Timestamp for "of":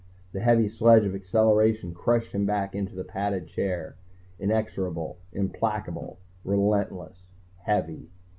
1.05-1.13